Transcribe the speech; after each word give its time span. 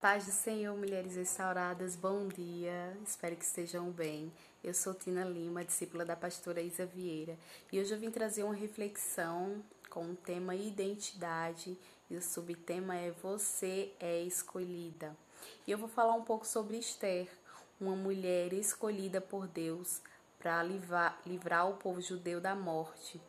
Paz 0.00 0.24
do 0.24 0.32
Senhor, 0.32 0.74
mulheres 0.78 1.14
restauradas, 1.14 1.94
bom 1.94 2.26
dia, 2.26 2.96
espero 3.06 3.36
que 3.36 3.44
estejam 3.44 3.90
bem. 3.90 4.32
Eu 4.64 4.72
sou 4.72 4.94
Tina 4.94 5.22
Lima, 5.26 5.62
discípula 5.62 6.06
da 6.06 6.16
pastora 6.16 6.62
Isa 6.62 6.86
Vieira, 6.86 7.36
e 7.70 7.78
hoje 7.78 7.92
eu 7.92 7.98
vim 7.98 8.10
trazer 8.10 8.42
uma 8.42 8.54
reflexão 8.54 9.62
com 9.90 10.06
o 10.06 10.16
tema 10.16 10.54
identidade 10.54 11.76
e 12.08 12.16
o 12.16 12.22
subtema 12.22 12.96
é 12.96 13.10
Você 13.22 13.92
é 14.00 14.22
escolhida. 14.22 15.14
E 15.66 15.70
eu 15.70 15.76
vou 15.76 15.86
falar 15.88 16.14
um 16.14 16.24
pouco 16.24 16.46
sobre 16.46 16.78
Esther, 16.78 17.28
uma 17.78 17.94
mulher 17.94 18.54
escolhida 18.54 19.20
por 19.20 19.46
Deus 19.46 20.00
para 20.38 20.62
livrar, 20.62 21.20
livrar 21.26 21.68
o 21.68 21.76
povo 21.76 22.00
judeu 22.00 22.40
da 22.40 22.54
morte. 22.54 23.20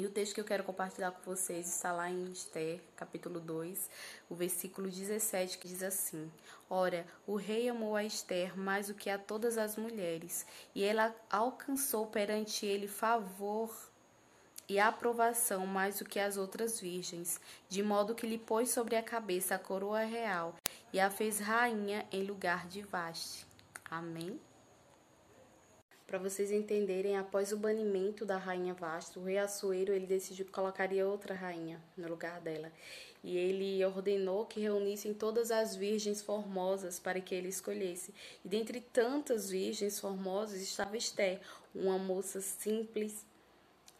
E 0.00 0.06
o 0.06 0.10
texto 0.10 0.34
que 0.34 0.40
eu 0.40 0.46
quero 0.46 0.64
compartilhar 0.64 1.10
com 1.10 1.20
vocês 1.22 1.68
está 1.68 1.92
lá 1.92 2.08
em 2.08 2.24
Esther, 2.32 2.80
capítulo 2.96 3.38
2, 3.38 3.90
o 4.30 4.34
versículo 4.34 4.88
17, 4.88 5.58
que 5.58 5.68
diz 5.68 5.82
assim: 5.82 6.32
Ora, 6.70 7.06
o 7.26 7.36
rei 7.36 7.68
amou 7.68 7.94
a 7.94 8.02
Esther 8.02 8.58
mais 8.58 8.86
do 8.86 8.94
que 8.94 9.10
a 9.10 9.18
todas 9.18 9.58
as 9.58 9.76
mulheres, 9.76 10.46
e 10.74 10.82
ela 10.82 11.14
alcançou 11.30 12.06
perante 12.06 12.64
ele 12.64 12.88
favor 12.88 13.70
e 14.66 14.80
aprovação 14.80 15.66
mais 15.66 15.98
do 15.98 16.06
que 16.06 16.18
as 16.18 16.38
outras 16.38 16.80
virgens, 16.80 17.38
de 17.68 17.82
modo 17.82 18.14
que 18.14 18.26
lhe 18.26 18.38
pôs 18.38 18.70
sobre 18.70 18.96
a 18.96 19.02
cabeça 19.02 19.56
a 19.56 19.58
coroa 19.58 20.00
real 20.00 20.54
e 20.94 20.98
a 20.98 21.10
fez 21.10 21.40
rainha 21.40 22.06
em 22.10 22.24
lugar 22.24 22.66
de 22.66 22.80
Vaste. 22.80 23.46
Amém? 23.90 24.40
Para 26.10 26.18
vocês 26.18 26.50
entenderem, 26.50 27.16
após 27.16 27.52
o 27.52 27.56
banimento 27.56 28.26
da 28.26 28.36
rainha 28.36 28.74
Vasta, 28.74 29.20
o 29.20 29.22
rei 29.22 29.38
Assuero 29.38 29.92
ele 29.92 30.08
decidiu 30.08 30.44
que 30.44 30.50
colocaria 30.50 31.06
outra 31.06 31.36
rainha 31.36 31.80
no 31.96 32.08
lugar 32.08 32.40
dela. 32.40 32.72
E 33.22 33.38
ele 33.38 33.84
ordenou 33.84 34.44
que 34.44 34.58
reunissem 34.58 35.14
todas 35.14 35.52
as 35.52 35.76
virgens 35.76 36.20
formosas 36.20 36.98
para 36.98 37.20
que 37.20 37.32
ele 37.32 37.46
escolhesse. 37.46 38.12
E 38.44 38.48
dentre 38.48 38.80
tantas 38.80 39.50
virgens 39.50 40.00
formosas 40.00 40.60
estava 40.60 40.96
Esté, 40.96 41.40
uma 41.72 41.96
moça 41.96 42.40
simples, 42.40 43.24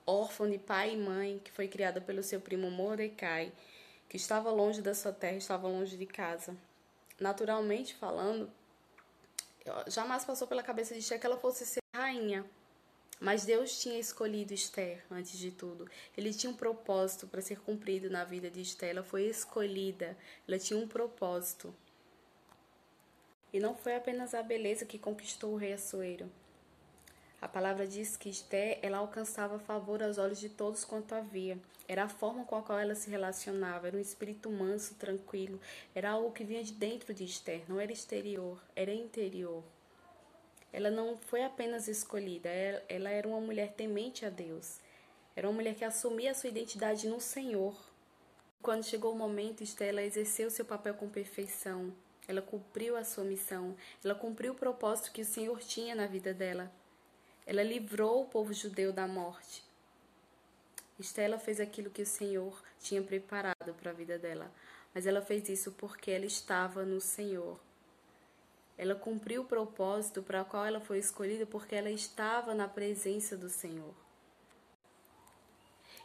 órfã 0.04 0.50
de 0.50 0.58
pai 0.58 0.94
e 0.94 0.96
mãe, 0.96 1.40
que 1.44 1.52
foi 1.52 1.68
criada 1.68 2.00
pelo 2.00 2.24
seu 2.24 2.40
primo 2.40 2.72
Mordecai, 2.72 3.52
que 4.08 4.16
estava 4.16 4.50
longe 4.50 4.82
da 4.82 4.96
sua 4.96 5.12
terra, 5.12 5.36
estava 5.36 5.68
longe 5.68 5.96
de 5.96 6.06
casa. 6.06 6.56
Naturalmente 7.20 7.94
falando, 7.94 8.50
jamais 9.88 10.24
passou 10.24 10.46
pela 10.46 10.62
cabeça 10.62 10.94
de 10.94 11.00
Esté 11.00 11.18
que 11.18 11.26
ela 11.26 11.36
fosse 11.36 11.66
ser 11.66 11.80
rainha. 11.94 12.44
Mas 13.20 13.44
Deus 13.44 13.78
tinha 13.78 13.98
escolhido 13.98 14.54
Esther 14.54 15.04
antes 15.10 15.38
de 15.38 15.50
tudo. 15.50 15.86
Ele 16.16 16.32
tinha 16.32 16.50
um 16.50 16.56
propósito 16.56 17.26
para 17.26 17.42
ser 17.42 17.60
cumprido 17.60 18.08
na 18.08 18.24
vida 18.24 18.50
de 18.50 18.62
Esther. 18.62 18.90
Ela 18.90 19.02
foi 19.02 19.24
escolhida. 19.24 20.16
Ela 20.48 20.58
tinha 20.58 20.78
um 20.80 20.88
propósito. 20.88 21.74
E 23.52 23.60
não 23.60 23.74
foi 23.74 23.94
apenas 23.94 24.32
a 24.32 24.42
beleza 24.42 24.86
que 24.86 24.98
conquistou 24.98 25.52
o 25.52 25.56
rei 25.56 25.74
Assuero. 25.74 26.30
A 27.40 27.48
palavra 27.48 27.86
diz 27.86 28.18
que 28.18 28.28
Esther 28.28 28.78
ela 28.82 28.98
alcançava 28.98 29.58
favor 29.58 30.02
aos 30.02 30.18
olhos 30.18 30.38
de 30.38 30.50
todos 30.50 30.84
quanto 30.84 31.14
havia. 31.14 31.58
Era 31.88 32.04
a 32.04 32.08
forma 32.08 32.44
com 32.44 32.54
a 32.54 32.62
qual 32.62 32.78
ela 32.78 32.94
se 32.94 33.08
relacionava, 33.08 33.86
era 33.86 33.96
um 33.96 34.00
espírito 34.00 34.50
manso, 34.50 34.94
tranquilo. 34.96 35.58
Era 35.94 36.10
algo 36.10 36.32
que 36.32 36.44
vinha 36.44 36.62
de 36.62 36.72
dentro 36.72 37.14
de 37.14 37.24
Esther, 37.24 37.62
não 37.66 37.80
era 37.80 37.90
exterior, 37.90 38.62
era 38.76 38.92
interior. 38.92 39.64
Ela 40.70 40.90
não 40.90 41.16
foi 41.16 41.42
apenas 41.42 41.88
escolhida, 41.88 42.50
ela 42.88 43.08
era 43.08 43.26
uma 43.26 43.40
mulher 43.40 43.72
temente 43.72 44.26
a 44.26 44.30
Deus. 44.30 44.78
Era 45.34 45.48
uma 45.48 45.54
mulher 45.54 45.74
que 45.74 45.84
assumia 45.84 46.32
a 46.32 46.34
sua 46.34 46.50
identidade 46.50 47.08
no 47.08 47.20
Senhor. 47.20 47.74
Quando 48.60 48.84
chegou 48.84 49.14
o 49.14 49.18
momento, 49.18 49.62
Estela 49.62 50.02
exerceu 50.02 50.50
seu 50.50 50.66
papel 50.66 50.92
com 50.92 51.08
perfeição. 51.08 51.90
Ela 52.28 52.42
cumpriu 52.42 52.96
a 52.96 53.02
sua 53.02 53.24
missão. 53.24 53.74
Ela 54.04 54.14
cumpriu 54.14 54.52
o 54.52 54.56
propósito 54.56 55.10
que 55.10 55.22
o 55.22 55.24
Senhor 55.24 55.58
tinha 55.60 55.94
na 55.94 56.06
vida 56.06 56.34
dela. 56.34 56.70
Ela 57.50 57.64
livrou 57.64 58.22
o 58.22 58.26
povo 58.26 58.54
judeu 58.54 58.92
da 58.92 59.08
morte. 59.08 59.64
Estela 61.00 61.36
fez 61.36 61.58
aquilo 61.58 61.90
que 61.90 62.02
o 62.02 62.06
Senhor 62.06 62.56
tinha 62.80 63.02
preparado 63.02 63.74
para 63.74 63.90
a 63.90 63.92
vida 63.92 64.16
dela, 64.16 64.48
mas 64.94 65.04
ela 65.04 65.20
fez 65.20 65.48
isso 65.48 65.72
porque 65.72 66.12
ela 66.12 66.26
estava 66.26 66.84
no 66.84 67.00
Senhor. 67.00 67.58
Ela 68.78 68.94
cumpriu 68.94 69.42
o 69.42 69.46
propósito 69.46 70.22
para 70.22 70.42
o 70.42 70.44
qual 70.44 70.64
ela 70.64 70.78
foi 70.78 70.98
escolhida 70.98 71.44
porque 71.44 71.74
ela 71.74 71.90
estava 71.90 72.54
na 72.54 72.68
presença 72.68 73.36
do 73.36 73.48
Senhor. 73.48 73.94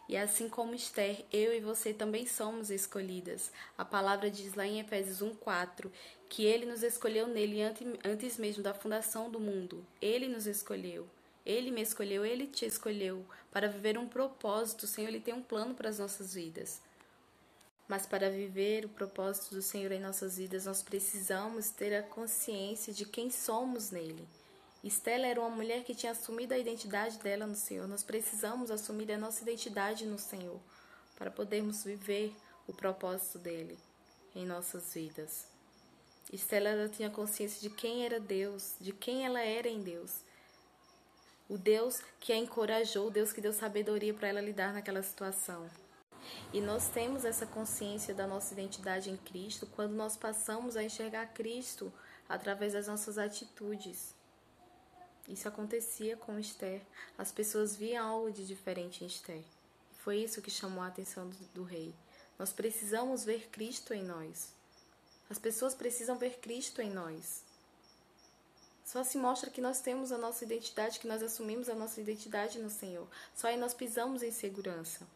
E 0.09 0.17
assim 0.17 0.50
como 0.50 0.73
Esther, 0.73 1.25
eu 1.31 1.53
e 1.53 1.59
você 1.59 1.94
também 1.94 2.25
somos 2.25 2.72
escolhidas. 2.72 3.51
A 3.78 3.85
palavra 3.85 4.31
diz 4.31 4.55
lá 4.55 4.66
em 4.66 4.79
Efésios 4.79 5.22
1:4 5.22 5.91
que 6.28 6.44
ele 6.44 6.66
nos 6.66 6.81
escolheu 6.81 7.28
nele 7.28 7.61
antes 8.03 8.39
mesmo 8.39 8.63
da 8.63 8.73
fundação 8.73 9.29
do 9.29 9.39
mundo. 9.39 9.85
Ele 10.01 10.28
nos 10.28 10.47
escolheu. 10.47 11.07
Ele 11.45 11.69
me 11.72 11.81
escolheu, 11.81 12.25
ele 12.25 12.47
te 12.47 12.66
escolheu 12.66 13.25
para 13.51 13.67
viver 13.67 13.97
um 13.97 14.07
propósito. 14.07 14.83
O 14.83 14.88
Senhor 14.88 15.09
ele 15.09 15.19
tem 15.19 15.33
um 15.33 15.44
plano 15.44 15.75
para 15.75 15.89
as 15.89 16.00
nossas 16.00 16.33
vidas. 16.33 16.81
Mas 17.88 18.06
para 18.06 18.31
viver 18.31 18.85
o 18.85 18.89
propósito 18.89 19.53
do 19.53 19.61
Senhor 19.61 19.91
em 19.91 20.00
nossas 20.00 20.38
vidas, 20.38 20.66
nós 20.66 20.81
precisamos 20.81 21.69
ter 21.69 21.95
a 21.95 22.01
consciência 22.01 22.91
de 22.91 23.05
quem 23.05 23.29
somos 23.29 23.91
nele. 23.91 24.28
Estela 24.84 25.25
era 25.28 25.39
uma 25.39 25.50
mulher 25.50 25.84
que 25.84 25.95
tinha 25.95 26.11
assumido 26.11 26.53
a 26.53 26.57
identidade 26.57 27.17
dela 27.19 27.45
no 27.45 27.55
Senhor. 27.55 27.88
Nós 27.88 28.03
precisamos 28.03 28.72
assumir 28.72 29.11
a 29.11 29.17
nossa 29.17 29.44
identidade 29.44 30.05
no 30.05 30.17
Senhor 30.17 30.59
para 31.16 31.31
podermos 31.31 31.84
viver 31.84 32.35
o 32.67 32.73
propósito 32.73 33.38
dele 33.38 33.78
em 34.35 34.45
nossas 34.45 34.94
vidas. 34.94 35.47
Estela 36.31 36.69
ela 36.69 36.89
tinha 36.89 37.09
consciência 37.09 37.61
de 37.61 37.75
quem 37.75 38.05
era 38.05 38.19
Deus, 38.19 38.75
de 38.79 38.91
quem 38.91 39.25
ela 39.25 39.41
era 39.41 39.67
em 39.67 39.81
Deus. 39.81 40.11
O 41.47 41.57
Deus 41.57 42.01
que 42.19 42.33
a 42.33 42.38
encorajou, 42.38 43.07
o 43.07 43.11
Deus 43.11 43.31
que 43.31 43.39
deu 43.39 43.53
sabedoria 43.53 44.13
para 44.13 44.28
ela 44.28 44.41
lidar 44.41 44.73
naquela 44.73 45.03
situação. 45.03 45.69
E 46.51 46.59
nós 46.59 46.88
temos 46.88 47.23
essa 47.23 47.45
consciência 47.45 48.13
da 48.13 48.25
nossa 48.25 48.53
identidade 48.53 49.11
em 49.11 49.17
Cristo 49.17 49.67
quando 49.67 49.94
nós 49.94 50.17
passamos 50.17 50.75
a 50.75 50.84
enxergar 50.84 51.28
Cristo 51.28 51.94
através 52.28 52.73
das 52.73 52.88
nossas 52.88 53.19
atitudes. 53.19 54.16
Isso 55.28 55.47
acontecia 55.47 56.17
com 56.17 56.39
Esther. 56.39 56.81
As 57.17 57.31
pessoas 57.31 57.75
viam 57.75 58.07
algo 58.07 58.31
de 58.31 58.45
diferente 58.45 59.03
em 59.03 59.07
Esther. 59.07 59.44
Foi 59.97 60.17
isso 60.17 60.41
que 60.41 60.50
chamou 60.50 60.84
a 60.84 60.88
atenção 60.88 61.29
do, 61.29 61.38
do 61.53 61.63
rei. 61.63 61.94
Nós 62.39 62.51
precisamos 62.51 63.23
ver 63.23 63.50
Cristo 63.50 63.94
em 63.94 64.03
nós. 64.03 64.50
As 65.29 65.39
pessoas 65.39 65.73
precisam 65.75 66.17
ver 66.17 66.39
Cristo 66.39 66.81
em 66.81 66.89
nós. 66.89 67.44
Só 68.85 69.03
se 69.03 69.18
mostra 69.18 69.50
que 69.50 69.59
nós 69.59 69.81
temos 69.81 70.12
a 70.12 70.18
nossa 70.18 70.46
identidade, 70.46 71.00
que 71.00 71.07
nós 71.07 71.23
assumimos 71.23 71.69
a 71.69 71.73
nossa 71.73 72.00
identidade 72.00 72.59
no 72.59 72.69
Senhor. 72.69 73.07
Só 73.34 73.47
aí 73.47 73.57
nós 73.57 73.73
pisamos 73.73 74.22
em 74.22 74.31
segurança. 74.31 75.07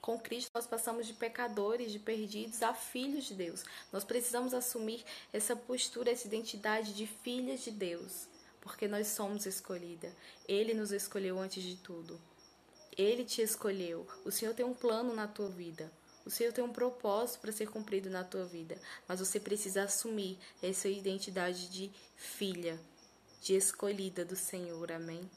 Com 0.00 0.18
Cristo 0.18 0.50
nós 0.54 0.66
passamos 0.66 1.06
de 1.06 1.12
pecadores, 1.12 1.92
de 1.92 1.98
perdidos 1.98 2.62
a 2.62 2.72
filhos 2.72 3.26
de 3.26 3.34
Deus. 3.34 3.64
Nós 3.92 4.02
precisamos 4.02 4.54
assumir 4.54 5.04
essa 5.30 5.54
postura, 5.54 6.10
essa 6.10 6.26
identidade 6.26 6.94
de 6.94 7.06
filhas 7.06 7.60
de 7.60 7.70
Deus, 7.70 8.26
porque 8.62 8.88
nós 8.88 9.08
somos 9.08 9.44
escolhida. 9.44 10.10
Ele 10.48 10.72
nos 10.72 10.90
escolheu 10.90 11.38
antes 11.38 11.62
de 11.62 11.76
tudo. 11.76 12.18
Ele 12.96 13.26
te 13.26 13.42
escolheu. 13.42 14.06
O 14.24 14.30
Senhor 14.30 14.54
tem 14.54 14.64
um 14.64 14.74
plano 14.74 15.14
na 15.14 15.28
tua 15.28 15.50
vida. 15.50 15.92
O 16.24 16.30
Senhor 16.30 16.52
tem 16.52 16.64
um 16.64 16.72
propósito 16.72 17.40
para 17.40 17.52
ser 17.52 17.68
cumprido 17.68 18.08
na 18.08 18.24
tua 18.24 18.46
vida, 18.46 18.80
mas 19.06 19.20
você 19.20 19.38
precisa 19.38 19.82
assumir 19.82 20.38
essa 20.62 20.88
identidade 20.88 21.68
de 21.68 21.90
filha, 22.16 22.78
de 23.40 23.54
escolhida 23.54 24.24
do 24.24 24.36
Senhor. 24.36 24.90
Amém? 24.92 25.28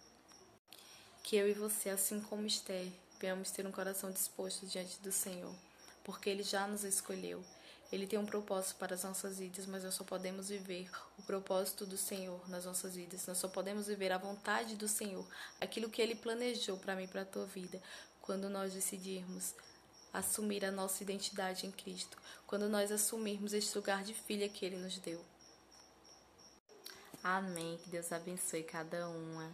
Que 1.23 1.35
eu 1.35 1.47
e 1.47 1.53
você, 1.53 1.89
assim 1.89 2.19
como 2.19 2.47
Esther, 2.47 2.91
venhamos 3.19 3.51
ter 3.51 3.66
um 3.66 3.72
coração 3.72 4.12
disposto 4.12 4.66
diante 4.66 5.00
do 5.00 5.12
Senhor, 5.12 5.53
porque 6.03 6.29
Ele 6.29 6.44
já 6.44 6.67
nos 6.67 6.84
escolheu. 6.84 7.44
Ele 7.91 8.07
tem 8.07 8.17
um 8.17 8.25
propósito 8.25 8.78
para 8.78 8.95
as 8.95 9.03
nossas 9.03 9.38
vidas, 9.38 9.66
mas 9.66 9.84
nós 9.84 9.94
só 9.94 10.03
podemos 10.03 10.47
viver 10.47 10.90
o 11.20 11.22
propósito 11.23 11.85
do 11.85 11.97
Senhor 11.97 12.49
nas 12.49 12.64
nossas 12.64 12.96
vidas. 12.96 13.28
Nós 13.28 13.37
só 13.37 13.49
podemos 13.49 13.87
viver 13.87 14.14
a 14.14 14.17
vontade 14.17 14.75
do 14.75 14.87
Senhor, 14.87 15.28
aquilo 15.59 15.90
que 15.90 16.02
Ele 16.02 16.16
planejou 16.16 16.78
para 16.78 16.96
mim 16.96 17.03
e 17.03 17.08
para 17.08 17.23
a 17.23 17.25
tua 17.25 17.46
vida, 17.46 17.81
quando 18.22 18.49
nós 18.49 18.73
decidirmos 18.73 19.53
assumir 20.14 20.64
a 20.64 20.72
nossa 20.72 21.03
identidade 21.03 21.67
em 21.67 21.72
Cristo, 21.72 22.17
quando 22.47 22.70
nós 22.70 22.91
assumirmos 22.91 23.53
este 23.53 23.75
lugar 23.78 24.03
de 24.03 24.14
filha 24.14 24.47
que 24.47 24.66
Ele 24.66 24.78
nos 24.78 24.97
deu. 24.97 25.23
Amém. 27.23 27.78
Que 27.78 27.90
Deus 27.90 28.12
abençoe 28.12 28.64
cada 28.64 29.08
uma. 29.08 29.53